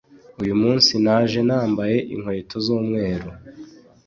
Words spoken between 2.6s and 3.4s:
zumweru